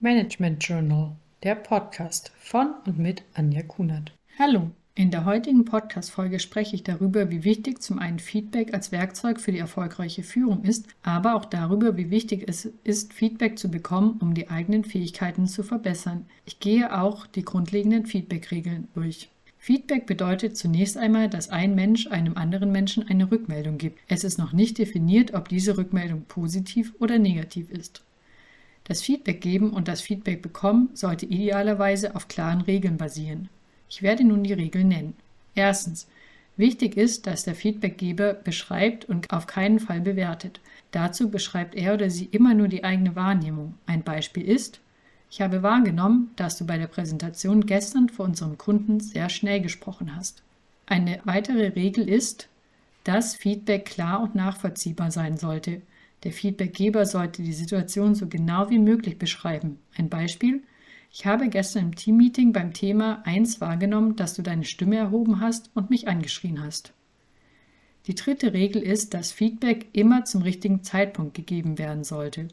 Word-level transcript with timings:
Management 0.00 0.62
Journal, 0.62 1.12
der 1.42 1.54
Podcast 1.54 2.30
von 2.38 2.74
und 2.86 2.98
mit 2.98 3.22
Anja 3.34 3.62
Kunert. 3.62 4.12
Hallo, 4.38 4.70
in 4.94 5.10
der 5.10 5.24
heutigen 5.24 5.64
Podcast-Folge 5.64 6.38
spreche 6.38 6.76
ich 6.76 6.82
darüber, 6.82 7.30
wie 7.30 7.44
wichtig 7.44 7.80
zum 7.80 7.98
einen 7.98 8.18
Feedback 8.18 8.74
als 8.74 8.92
Werkzeug 8.92 9.40
für 9.40 9.52
die 9.52 9.58
erfolgreiche 9.58 10.22
Führung 10.22 10.64
ist, 10.64 10.86
aber 11.02 11.34
auch 11.34 11.46
darüber, 11.46 11.96
wie 11.96 12.10
wichtig 12.10 12.44
es 12.46 12.68
ist, 12.84 13.14
Feedback 13.14 13.58
zu 13.58 13.70
bekommen, 13.70 14.18
um 14.20 14.34
die 14.34 14.50
eigenen 14.50 14.84
Fähigkeiten 14.84 15.46
zu 15.46 15.62
verbessern. 15.62 16.26
Ich 16.44 16.60
gehe 16.60 16.98
auch 17.00 17.26
die 17.26 17.44
grundlegenden 17.44 18.06
Feedback-Regeln 18.06 18.88
durch. 18.94 19.30
Feedback 19.58 20.06
bedeutet 20.06 20.56
zunächst 20.56 20.96
einmal, 20.96 21.28
dass 21.28 21.48
ein 21.48 21.74
Mensch 21.74 22.06
einem 22.06 22.36
anderen 22.36 22.70
Menschen 22.70 23.08
eine 23.08 23.30
Rückmeldung 23.30 23.78
gibt. 23.78 23.98
Es 24.08 24.24
ist 24.24 24.38
noch 24.38 24.52
nicht 24.52 24.78
definiert, 24.78 25.34
ob 25.34 25.48
diese 25.48 25.76
Rückmeldung 25.76 26.22
positiv 26.28 26.94
oder 27.00 27.18
negativ 27.18 27.70
ist. 27.70 28.05
Das 28.88 29.02
Feedback 29.02 29.40
geben 29.40 29.70
und 29.70 29.88
das 29.88 30.00
Feedback 30.00 30.42
bekommen 30.42 30.90
sollte 30.94 31.26
idealerweise 31.26 32.14
auf 32.14 32.28
klaren 32.28 32.60
Regeln 32.60 32.96
basieren. 32.96 33.48
Ich 33.88 34.00
werde 34.02 34.24
nun 34.24 34.44
die 34.44 34.52
Regeln 34.52 34.88
nennen. 34.88 35.14
Erstens. 35.54 36.06
Wichtig 36.56 36.96
ist, 36.96 37.26
dass 37.26 37.44
der 37.44 37.54
Feedbackgeber 37.54 38.32
beschreibt 38.32 39.04
und 39.04 39.30
auf 39.30 39.46
keinen 39.46 39.78
Fall 39.78 40.00
bewertet. 40.00 40.60
Dazu 40.90 41.30
beschreibt 41.30 41.74
er 41.74 41.94
oder 41.94 42.08
sie 42.08 42.26
immer 42.26 42.54
nur 42.54 42.68
die 42.68 42.82
eigene 42.82 43.14
Wahrnehmung. 43.14 43.74
Ein 43.84 44.02
Beispiel 44.02 44.44
ist, 44.44 44.80
ich 45.30 45.42
habe 45.42 45.62
wahrgenommen, 45.62 46.30
dass 46.36 46.56
du 46.56 46.64
bei 46.64 46.78
der 46.78 46.86
Präsentation 46.86 47.66
gestern 47.66 48.08
vor 48.08 48.24
unserem 48.24 48.56
Kunden 48.56 49.00
sehr 49.00 49.28
schnell 49.28 49.60
gesprochen 49.60 50.16
hast. 50.16 50.42
Eine 50.86 51.20
weitere 51.24 51.68
Regel 51.68 52.08
ist, 52.08 52.48
dass 53.04 53.34
Feedback 53.34 53.84
klar 53.84 54.20
und 54.22 54.34
nachvollziehbar 54.34 55.10
sein 55.10 55.36
sollte. 55.36 55.82
Der 56.22 56.32
Feedbackgeber 56.32 57.06
sollte 57.06 57.42
die 57.42 57.52
Situation 57.52 58.14
so 58.14 58.26
genau 58.26 58.70
wie 58.70 58.78
möglich 58.78 59.18
beschreiben. 59.18 59.78
Ein 59.96 60.08
Beispiel. 60.08 60.62
Ich 61.12 61.24
habe 61.24 61.48
gestern 61.48 61.84
im 61.84 61.94
Teammeeting 61.94 62.52
beim 62.52 62.72
Thema 62.72 63.22
1 63.24 63.60
wahrgenommen, 63.60 64.16
dass 64.16 64.34
du 64.34 64.42
deine 64.42 64.64
Stimme 64.64 64.96
erhoben 64.96 65.40
hast 65.40 65.70
und 65.74 65.90
mich 65.90 66.08
angeschrien 66.08 66.62
hast. 66.62 66.92
Die 68.06 68.14
dritte 68.14 68.52
Regel 68.52 68.82
ist, 68.82 69.14
dass 69.14 69.32
Feedback 69.32 69.86
immer 69.92 70.24
zum 70.24 70.42
richtigen 70.42 70.82
Zeitpunkt 70.82 71.34
gegeben 71.34 71.78
werden 71.78 72.04
sollte. 72.04 72.48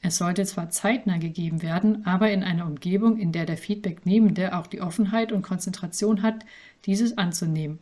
Es 0.00 0.18
sollte 0.18 0.44
zwar 0.44 0.70
zeitnah 0.70 1.18
gegeben 1.18 1.62
werden, 1.62 2.04
aber 2.06 2.30
in 2.30 2.42
einer 2.42 2.66
Umgebung, 2.66 3.18
in 3.18 3.32
der 3.32 3.46
der 3.46 3.56
Feedbacknehmende 3.56 4.56
auch 4.56 4.66
die 4.66 4.80
Offenheit 4.80 5.32
und 5.32 5.42
Konzentration 5.42 6.22
hat, 6.22 6.44
dieses 6.86 7.18
anzunehmen. 7.18 7.78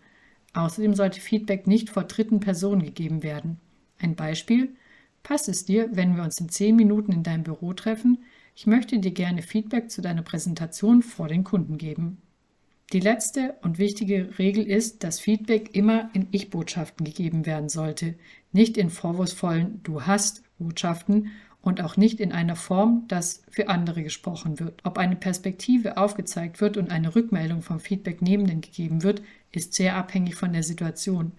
Außerdem 0.53 0.95
sollte 0.95 1.21
Feedback 1.21 1.67
nicht 1.67 1.91
vor 1.91 2.05
dritten 2.05 2.41
Personen 2.41 2.83
gegeben 2.83 3.23
werden. 3.23 3.59
Ein 3.99 4.17
Beispiel. 4.17 4.75
Passt 5.23 5.49
es 5.49 5.65
dir, 5.65 5.89
wenn 5.93 6.17
wir 6.17 6.23
uns 6.23 6.41
in 6.41 6.49
zehn 6.49 6.77
Minuten 6.77 7.13
in 7.13 7.23
deinem 7.23 7.45
Büro 7.45 7.73
treffen? 7.73 8.19
Ich 8.55 8.67
möchte 8.67 8.99
dir 8.99 9.13
gerne 9.13 9.43
Feedback 9.43 9.91
zu 9.91 10.03
deiner 10.03 10.23
Präsentation 10.23 11.03
vor 11.03 11.29
den 11.29 11.45
Kunden 11.45 11.79
geben. 11.79 12.19
Die 12.93 13.01
letzte 13.01 13.55
und 13.63 13.79
wichtige 13.79 14.39
Regel 14.39 14.67
ist, 14.67 15.05
dass 15.05 15.21
Feedback 15.21 15.77
immer 15.77 16.11
in 16.13 16.27
Ich-Botschaften 16.33 17.07
gegeben 17.07 17.47
werden 17.47 17.69
sollte, 17.69 18.17
nicht 18.51 18.77
in 18.77 18.91
vorwurfsvollen 18.91 19.81
Du 19.85 20.03
hast 20.03 20.43
Botschaften 20.59 21.31
und 21.63 21.83
auch 21.83 21.97
nicht 21.97 22.19
in 22.19 22.33
einer 22.33 22.57
Form, 22.57 23.05
dass 23.07 23.43
für 23.49 23.69
andere 23.69 24.03
gesprochen 24.03 24.59
wird. 24.59 24.81
Ob 24.85 24.99
eine 24.99 25.15
Perspektive 25.15 25.99
aufgezeigt 25.99 26.61
wird 26.61 26.77
und 26.77 26.91
eine 26.91 27.15
Rückmeldung 27.15 27.63
vom 27.63 27.79
Feedbacknehmenden 27.79 28.61
gegeben 28.61 29.05
wird, 29.05 29.23
ist 29.53 29.75
sehr 29.75 29.97
abhängig 29.97 30.35
von 30.35 30.53
der 30.53 30.65
Situation. 30.65 31.33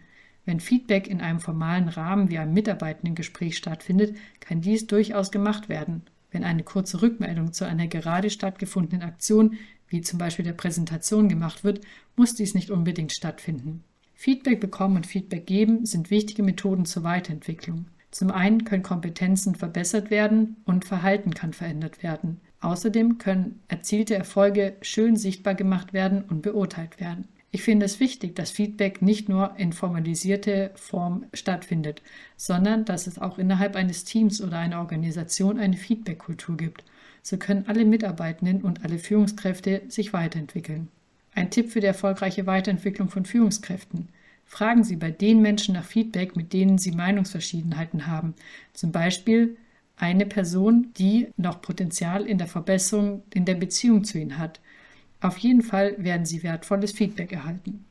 Wenn 0.52 0.59
Feedback 0.59 1.07
in 1.07 1.21
einem 1.21 1.39
formalen 1.39 1.88
Rahmen 1.88 2.30
wie 2.30 2.38
einem 2.38 2.53
Mitarbeitendengespräch 2.53 3.55
stattfindet, 3.55 4.17
kann 4.41 4.59
dies 4.59 4.85
durchaus 4.85 5.31
gemacht 5.31 5.69
werden. 5.69 6.02
Wenn 6.30 6.44
eine 6.44 6.63
kurze 6.63 7.02
Rückmeldung 7.02 7.53
zu 7.53 7.66
einer 7.66 7.88
gerade 7.88 8.30
stattgefundenen 8.30 9.02
Aktion, 9.02 9.53
wie 9.88 10.02
zum 10.02 10.19
Beispiel 10.19 10.44
der 10.44 10.52
Präsentation, 10.52 11.29
gemacht 11.29 11.63
wird, 11.63 11.79
muss 12.17 12.35
dies 12.35 12.53
nicht 12.53 12.69
unbedingt 12.69 13.13
stattfinden. 13.13 13.85
Feedback 14.13 14.59
bekommen 14.59 14.97
und 14.97 15.07
Feedback 15.07 15.47
geben 15.47 15.85
sind 15.85 16.12
wichtige 16.12 16.44
Methoden 16.44 16.83
zur 16.83 17.06
Weiterentwicklung. 17.06 17.85
Zum 18.12 18.29
einen 18.29 18.66
können 18.66 18.83
Kompetenzen 18.83 19.56
verbessert 19.56 20.12
werden 20.12 20.57
und 20.66 20.83
Verhalten 20.83 21.33
kann 21.33 21.53
verändert 21.53 22.03
werden. 22.03 22.41
Außerdem 22.59 23.19
können 23.19 23.62
erzielte 23.69 24.16
Erfolge 24.16 24.75
schön 24.81 25.16
sichtbar 25.16 25.56
gemacht 25.56 25.94
werden 25.94 26.25
und 26.25 26.41
beurteilt 26.41 27.00
werden. 27.00 27.29
Ich 27.53 27.63
finde 27.63 27.85
es 27.85 28.00
wichtig, 28.00 28.35
dass 28.35 28.50
Feedback 28.50 29.01
nicht 29.01 29.28
nur 29.28 29.56
in 29.57 29.73
formalisierte 29.73 30.72
Form 30.75 31.25
stattfindet, 31.34 32.01
sondern 32.38 32.85
dass 32.85 33.07
es 33.07 33.19
auch 33.19 33.38
innerhalb 33.38 33.75
eines 33.75 34.06
Teams 34.06 34.41
oder 34.41 34.57
einer 34.57 34.79
Organisation 34.79 35.59
eine 35.59 35.75
Feedback-Kultur 35.75 36.56
gibt. 36.56 36.85
So 37.22 37.38
können 37.38 37.66
alle 37.67 37.84
Mitarbeitenden 37.84 38.62
und 38.62 38.85
alle 38.85 39.00
Führungskräfte 39.00 39.81
sich 39.89 40.13
weiterentwickeln. 40.13 40.88
Ein 41.34 41.51
Tipp 41.51 41.72
für 41.72 41.81
die 41.81 41.88
erfolgreiche 41.88 42.45
Weiterentwicklung 42.45 43.09
von 43.09 43.25
Führungskräften. 43.25 44.07
Fragen 44.45 44.83
Sie 44.83 44.95
bei 44.95 45.12
den 45.12 45.41
Menschen 45.41 45.75
nach 45.75 45.85
Feedback, 45.85 46.35
mit 46.35 46.53
denen 46.53 46.78
Sie 46.78 46.91
Meinungsverschiedenheiten 46.91 48.07
haben. 48.07 48.33
Zum 48.73 48.91
Beispiel 48.91 49.57
eine 49.97 50.25
Person, 50.25 50.91
die 50.97 51.28
noch 51.38 51.62
Potenzial 51.62 52.25
in 52.25 52.38
der 52.38 52.47
Verbesserung 52.47 53.23
in 53.33 53.45
der 53.45 53.56
Beziehung 53.56 54.03
zu 54.03 54.18
Ihnen 54.18 54.38
hat. 54.38 54.59
Auf 55.21 55.37
jeden 55.37 55.61
Fall 55.61 55.95
werden 56.03 56.25
Sie 56.25 56.43
wertvolles 56.43 56.91
Feedback 56.91 57.31
erhalten. 57.31 57.85